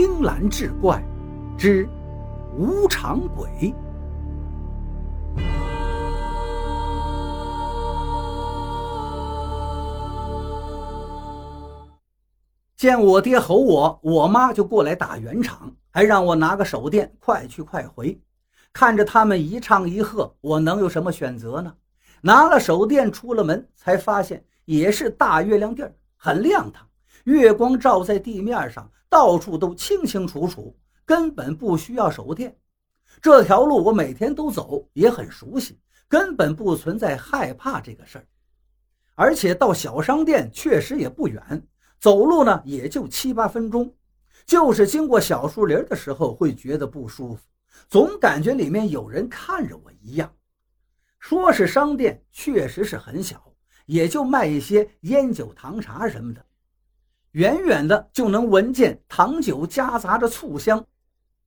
[0.00, 1.04] 青蓝志怪
[1.58, 1.86] 之
[2.56, 3.74] 无常鬼。
[12.74, 18.18] 见我爹吼我，我妈就过来打圆场，还让我拿个手电，快去快回。
[18.72, 21.74] 看着他们一唱一和，我能有什么选择呢？
[22.22, 26.86] 拿了手电出了门，才发现也是大月亮地儿，很亮堂，
[27.30, 32.56] 月光照在地面上，到处都清清楚楚，根本不需要手电。
[33.22, 38.26] 这条路我每天都走，也很熟悉，根本不存在害怕这个事儿。
[39.14, 41.40] 而且到小商店确实也不远。
[42.00, 43.94] 走路呢，也就七八分钟，
[44.44, 47.40] 就是经过小树林的时候，会觉得不舒服，
[47.88, 50.32] 总感觉里面有人看着我一样。
[51.20, 53.54] 说是商店，确实是很小，
[53.86, 56.42] 也就卖一些烟酒糖茶什么的，
[57.32, 60.84] 远远的就能闻见糖酒夹杂着醋香。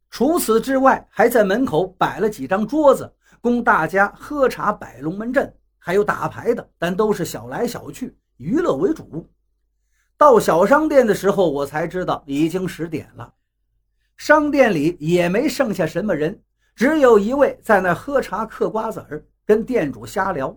[0.09, 9.27] 除此之外，还在门口摆了几张桌子，供大家喝茶、摆龙门阵，还有打牌的，但都是小来小去，娱乐为主。
[10.15, 13.33] 到小商店的时候，我才知道已经十点了。
[14.15, 16.39] 商店里也没剩下什么人，
[16.75, 20.55] 只有一位在那喝茶、嗑瓜子儿，跟店主瞎聊。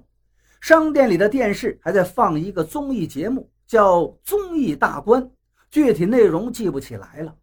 [0.61, 5.23] 商店里的电视还在放一个综艺节目，叫《综艺大观》，
[5.71, 7.35] 具体内容记不起来了。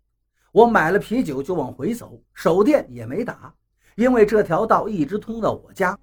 [0.51, 3.53] 我买了啤酒就往回走，手电也没打，
[3.95, 5.97] 因为这条道一直通到我家，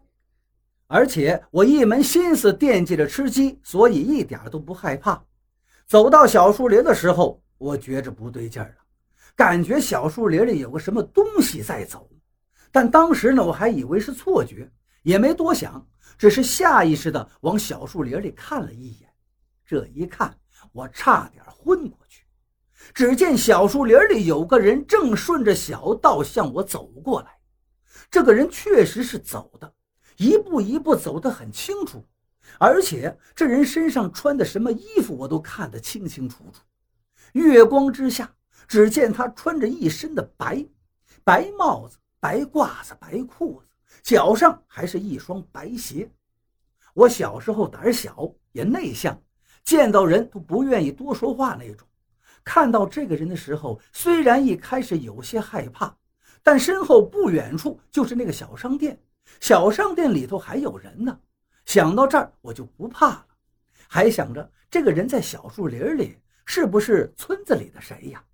[0.89, 5.23] 而且我一门心思惦记着吃鸡，所以一点都不害怕。
[5.87, 8.85] 走到小树林的时候，我觉着不对劲儿了，
[9.37, 12.09] 感觉小树林里有个什么东西在走。
[12.73, 14.71] 但当时呢，我还以为是错觉，
[15.03, 15.85] 也没多想，
[16.17, 19.10] 只是下意识的往小树林里看了一眼。
[19.71, 20.37] 这一看，
[20.73, 22.25] 我差点昏过去。
[22.93, 27.39] 只见小树林里有个人正顺着小道向我走过来，
[28.11, 29.73] 这个人确实是走的，
[30.17, 32.05] 一步一步走得很清楚。
[32.59, 36.65] 而且这人身上穿的什么衣服，我都看得清清楚楚。
[37.35, 38.35] 月光之下，
[38.67, 40.67] 只见他穿着一身的白，
[41.23, 43.69] 白帽子、白褂子、白裤子，
[44.03, 46.11] 脚上还是一双白鞋。
[46.93, 49.23] 我小时候胆小也内向，
[49.65, 51.87] 见到人都不愿意多说话那种。
[52.43, 55.95] 看到这个人的时候，虽然一开始有些害怕，
[56.43, 58.99] 但身后不远处就是那个小商店，
[59.41, 61.19] 小商店里头还有人呢。
[61.67, 63.27] 想到这儿，我就不怕了，
[63.87, 68.25] 还想着这个人在小树林里是不是村子里的谁呀？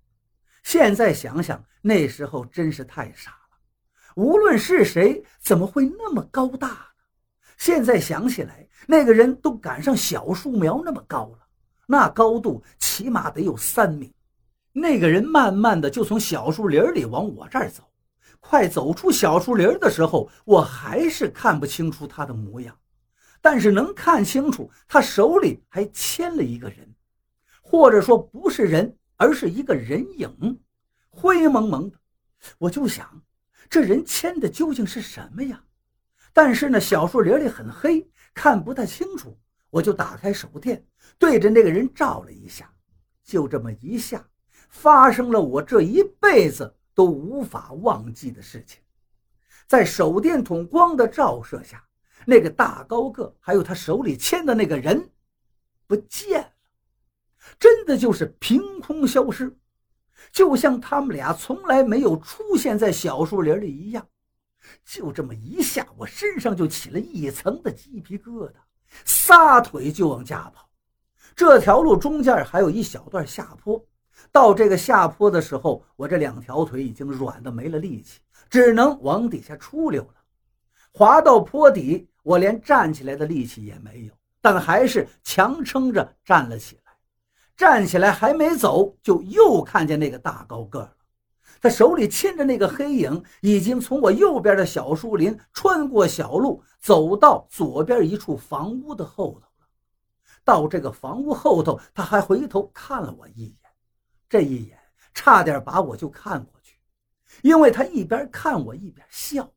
[0.63, 3.57] 现在想想，那时候真是太傻了。
[4.15, 6.93] 无论是谁，怎么会那么高大？
[7.57, 11.39] 现在想起来，那个人都赶上小树苗那么高了，
[11.87, 14.13] 那高度起码得有三米。
[14.71, 17.83] 那个人慢慢的就从小树林里往我这儿走，
[18.39, 22.77] 快走出小树林的时候，我还是看不清楚他的模样。
[23.41, 26.93] 但是能看清楚，他手里还牵了一个人，
[27.61, 30.59] 或者说不是人，而是一个人影，
[31.09, 31.97] 灰蒙蒙的。
[32.59, 33.21] 我就想，
[33.67, 35.63] 这人牵的究竟是什么呀？
[36.37, 39.35] 但是呢，小树林里很黑，看不太清楚。
[39.71, 40.85] 我就打开手电，
[41.17, 42.71] 对着那个人照了一下，
[43.23, 44.23] 就这么一下，
[44.69, 48.79] 发生了我这一辈子都无法忘记的事情。
[49.65, 51.83] 在手电筒光的照射下。
[52.23, 55.09] 那个大高个，还有他手里牵的那个人，
[55.87, 56.51] 不见了，
[57.57, 59.57] 真的就是凭空消失，
[60.31, 64.07] 就像他们俩从来没有出现在小树林里一样。
[64.85, 68.53] 就这么一下，我身上就起了一层的鸡皮疙瘩，
[69.05, 70.69] 撒腿就往家跑。
[71.35, 73.83] 这条路中间还有一小段下坡，
[74.31, 78.19] 到这个下坡的时候，我这两条腿已经软的没了力气，
[78.49, 80.15] 只能往底下出溜了。
[80.91, 82.07] 滑到坡底。
[82.27, 86.91] 我连站起来的力气也没有，但还是强撑着站了起来。
[87.55, 90.96] 站起来还没走，就又看见那个大高个。
[91.61, 99.67] 他手里牵着那个黑影，已经从我右边的小树林穿过小路，走到左边一处房屋的后头了。
[100.43, 103.55] 到这个房屋后头，他还回头看了我一眼，
[104.29, 104.79] 这一眼
[105.13, 106.75] 差点把我就看过去，
[107.41, 109.49] 因为他一边看我一边笑。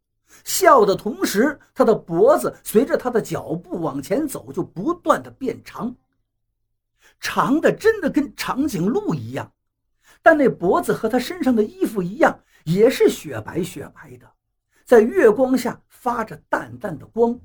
[0.45, 5.95] 笑的同时，他的脖子随着他的脚步往前走，就不断的变长，
[7.21, 9.53] 长的真的跟长颈鹿一样。
[10.23, 14.31] 但那脖子和他身上的衣服一样，也是雪白雪白的，
[14.85, 17.39] 在月光下发着淡淡的光。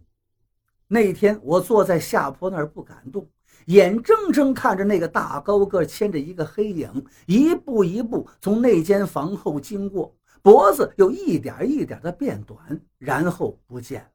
[0.88, 3.27] 那天我坐在下坡那儿不敢动，
[3.66, 14.07] 眼睁睁看着那个大高个牵着一个黑影，一步一步从那间房后经过，脖子又一点一点的变短，然后不见了。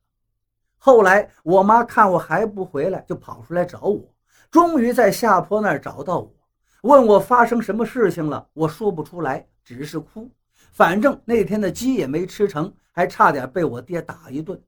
[0.79, 4.15] 后来我妈看我还不回来，就跑出来找我，
[4.51, 6.33] 终于在下坡那儿找到我，
[6.83, 8.49] 问我发生什么事情了。
[8.53, 10.31] 我说不出来，只是哭。
[10.73, 14.61] 反正那天的鸡也没吃成，还差点被我爹打一顿。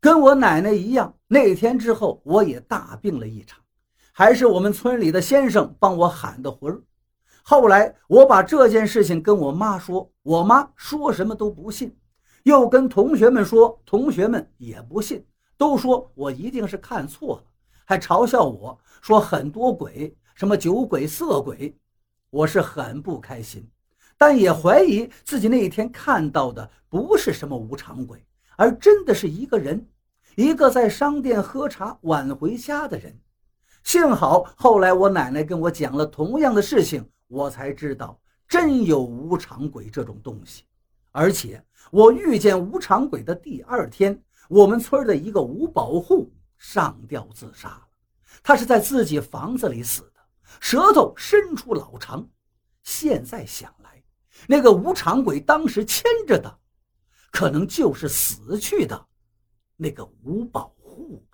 [0.00, 3.58] 跟我奶奶一样，那天之后我也大病了一场，
[4.12, 6.82] 还是我们村里的先生帮我喊的魂儿。
[7.42, 11.94] 后来我把这件事情跟我妈说，我妈说什么都不信，
[12.44, 15.24] 又跟同学们说，同学们也不信，
[15.56, 17.44] 都说我一定是看错了，
[17.84, 21.76] 还嘲笑我说很多鬼，什么酒鬼、色鬼。
[22.30, 23.64] 我是很不开心，
[24.18, 28.26] 但也怀疑自己那一天看到的不是什么无常鬼，
[28.56, 29.86] 而真的是一个人。
[30.34, 33.16] 一个在商店喝茶晚回家的人，
[33.84, 40.64] 幸好后来我奶奶跟我讲了同样的事情，我才知道真有无常鬼这种东西。
[41.12, 47.82] 而且我遇见无常鬼的第二天，我们村的一个五保户上吊自杀了。
[48.42, 50.10] 他是在自己房子里死，
[50.60, 52.28] 舌头伸出老长。
[52.82, 54.02] 现在想来，
[54.46, 56.58] 那个无常鬼当时牵着的，
[57.30, 59.06] 可能就是死去的。
[59.76, 61.26] 那个吴保户。